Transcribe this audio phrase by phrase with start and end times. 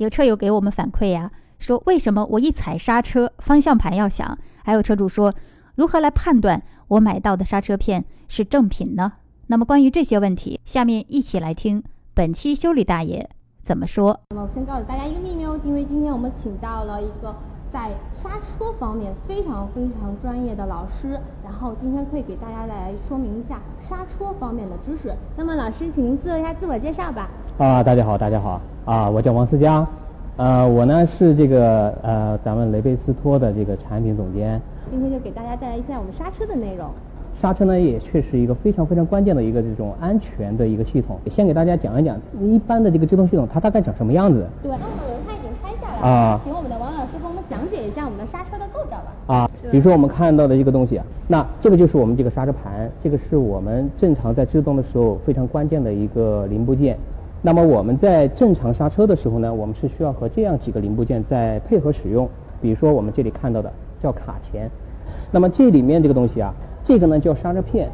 [0.00, 4.38] 有车友给我们反馈呀，说为什么我一踩刹车，方向盘要响？
[4.64, 5.34] 还有车主说，
[5.74, 9.12] 如何来判断我买到的刹车片是正品呢？
[9.48, 11.84] 那么关于这些问题，下面一起来听
[12.14, 13.28] 本期修理大爷
[13.62, 14.18] 怎么说。
[14.30, 17.36] 那么我先告诉大家一个秘密哦，因为今天我们请到了一个
[17.70, 17.90] 在
[18.22, 25.14] 刹车方面非常非常专业的老师，然后今天可以给大家来说明一下刹车方面的知识。
[25.36, 27.28] 那么老师，请您做一下自我介绍吧。
[27.58, 28.58] 啊，大家好，大家好，
[28.90, 29.86] 啊，我叫王思佳，
[30.36, 34.60] 呃，我呢是这个呃咱们雷贝斯托的这个产品总监。
[34.90, 36.88] 今天就给大家带来一下我们刹车的内容。
[37.40, 41.20] 刹车呢也确实一个非常非常关键的一个这种安全的一个系统。
[41.30, 44.44] 先给大家讲一讲一般的这个制动系统它大概长什么样子。
[44.60, 49.12] 对，那我们轮胎已经拆下来了，啊请我们的王老师给我们讲解一下我们的刹车的构造吧。
[49.32, 56.98] 啊，比如说我们看到的一个东西啊，那这个就是我们这个刹车盘，这个是我们正常在制动的时候非常关键的一个零部件。
[57.42, 62.28] 那么我们在正常刹车的时候呢，我们是需要和这样几个零部件在配合使用。
[62.60, 63.72] 比如说我们这里看到的
[64.02, 64.68] 叫卡钳，
[65.30, 66.52] 那么这里面这个东西啊，
[66.84, 67.88] 这个呢叫刹车片。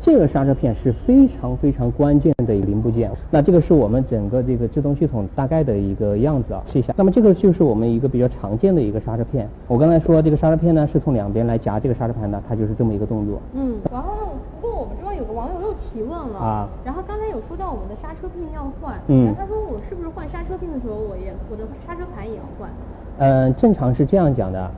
[0.00, 3.10] 这个刹车片是非常非常关键的一个零部件。
[3.30, 6.94] 那这个是我们整个这个制动系统大概的一个样子啊，试一下。
[6.96, 9.48] 那么这个就是我们一个比较常见的一个刹车片。
[9.66, 13.40] 我刚才说这个刹车片呢是从两边来夹这个刹车盘的，它就是这么一个动作。
[13.54, 14.12] 嗯，然后
[14.60, 22.70] 不过我们这边有个网友又提问了啊然后刚才有说到我们的刹车片要换，嗯然后他说我是不是换刹车片的时候，我也我的刹车盘也要换？
[23.18, 24.70] 嗯，正常是这样讲的，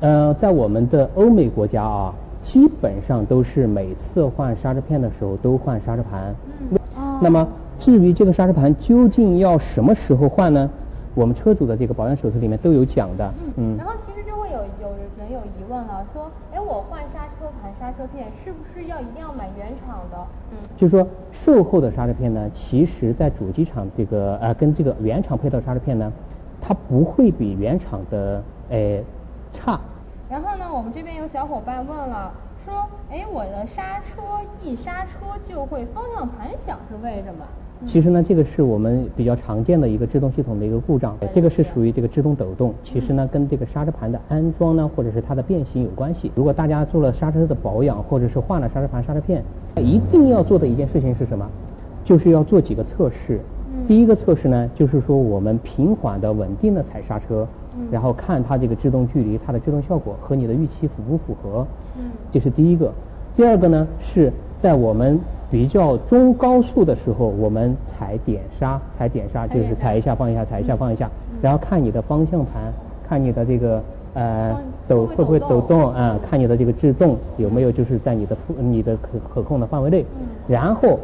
[0.00, 2.12] 呃，在我们的欧美国家啊，
[2.48, 6.34] 基本上都是每次换刹车片的时候都换刹车盘。
[6.70, 7.46] 嗯哦那么
[7.78, 10.70] 至于这个刹车盘究竟要什么时候换呢？
[11.14, 13.34] 我们车主的这个保养手册里面都有讲的。
[13.56, 14.88] 嗯，然后其实就会有有
[15.18, 20.16] 人有疑问了，说，哎，我换刹车盘、刹车片是不是要一定要买原厂的？
[20.52, 26.10] 嗯，就是说，售后的刹车片呢，其实在主机厂这个呃跟这个原厂配套刹车片呢，
[26.62, 29.00] 它不会比原厂的呃
[29.52, 29.78] 差。
[30.78, 32.32] 我们这边有小伙伴问了，
[32.64, 34.22] 说，哎，我的刹车
[34.62, 37.44] 一刹车就会方向盘响，是为什么？
[37.84, 42.72] 其实呢，这个是我们比较常见的一个制动系统的一个故障，这个是属于这个制动抖动。
[42.84, 46.30] 其实呢，跟这个刹车盘的安装呢，或者是它的变形有关系。
[46.36, 49.42] 如果大家做了刹车的保养，或者是换了刹车盘、刹车片，
[49.78, 51.44] 一定要做的一件事情是什么？
[52.04, 53.40] 就是要做几个测试。
[53.88, 57.46] 第一个测试呢，就是说我们平缓的、稳定的踩刹车，
[57.90, 61.66] 然后看它这个制动距离、它的制动效果和你的预期符不符合。
[61.96, 62.04] 嗯。
[62.32, 62.92] 这是第一个。
[63.36, 65.18] 第二个呢，是在我们
[65.50, 71.08] 比较中高速的时候，我们踩点刹，踩点刹就是踩一下放一下，踩一下放一下，
[71.40, 72.72] 然后看你的方向盘，
[73.08, 73.82] 看你的这个
[74.14, 74.56] 呃
[74.88, 75.80] 抖会不会抖抖动？
[75.80, 80.26] 动啊、看你的这个制动有没有就是在你的负你的可可控的范围内，嗯。
[80.48, 80.98] 然后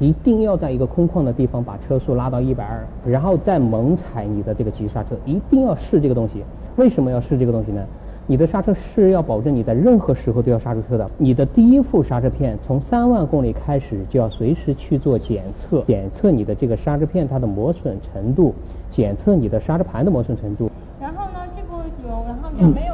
[0.00, 6.42] 一定要在一个空旷的地方把车速拉到一百二，然后再猛踩你的这个急刹车，一定要试这个东西。
[6.76, 7.84] 为什么要试这个东西呢？
[8.26, 11.06] 你的刹车是要保证你在任何时候都要刹住车的。
[11.18, 18.54] 你的第一副刹车片从三万公里开始就要随时去做检测，检测你的这个刹车片它的磨损程度，
[18.90, 20.70] 检测你的刹车盘的磨损程度。
[20.98, 22.93] 然后呢，这个有，然后就没有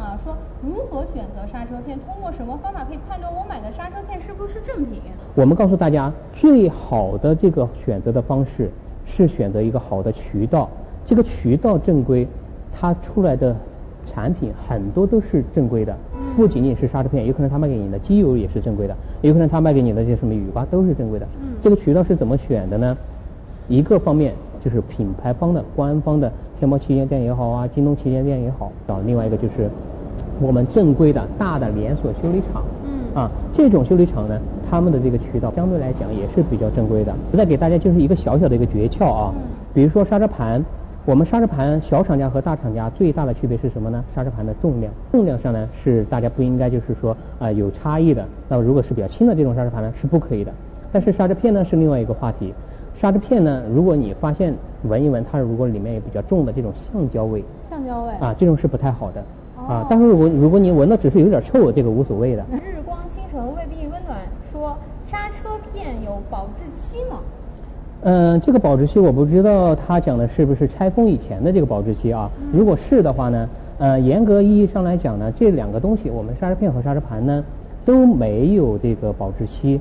[0.00, 5.00] 啊，说如何选择刹车片，通过什么方法可以判断我买的刹车片是不是正品？
[5.34, 8.70] 我们告诉大家，最好的这个选择的方式
[9.04, 10.68] 是选择一个好的渠道。
[11.04, 12.26] 这个渠道正规，
[12.72, 13.54] 它出来的
[14.06, 15.94] 产品很多都是正规的，
[16.36, 21.26] 不仅仅是刹车片，有可能他卖给你的机油也是正规的，有可能他卖给你的这些什么雨刮都是正规的。
[21.42, 22.96] 嗯这个渠道是怎么选的呢？
[23.68, 24.32] 一个方面
[24.64, 29.70] 就是品牌方的、官方的天猫旗舰店也好啊，京东旗舰店也好，啊，另外一个就是
[30.40, 32.62] 我们正规的大的连锁修理厂。
[32.84, 34.40] 嗯啊，这种修理厂呢，
[34.70, 37.12] 他们的这个渠道相对来讲也是比较正规的。
[37.36, 39.42] 再给大家就是一个小小的一个诀窍啊，嗯
[39.74, 40.64] 比如说刹车盘，
[41.04, 44.04] 我们刹车盘小厂家和大厂家最大的区别是什么呢？
[44.14, 48.24] 刹车盘的重量，重量上呢是大家不应该就是说啊、有差异的。
[48.48, 50.52] 那么如果是比较轻的这种刹车盘呢是不可以的。
[50.92, 52.54] 但是刹车片呢是另外一个话题。
[52.96, 58.12] 刹车片呢，如果你发现闻一闻它如果里面有比较重的这种橡胶味橡胶味。
[58.20, 59.24] 啊，这种是不太好的哦
[59.70, 59.86] 啊。
[59.88, 62.44] 但是如果如果你闻到只是有点臭，这个无所谓的。
[62.52, 64.18] 日光倾城未必温暖
[64.50, 64.76] 说
[65.10, 67.18] 刹车片有保质期吗？
[68.02, 72.30] 嗯，这个保质期我不知道他讲的是不是拆封以前的这个保质期啊？
[72.52, 77.44] 如果是的话呢，呃，严格意义上来讲呢，这两个东西，我们刹车片和刹车盘呢
[77.84, 79.80] 都没有这个保质期。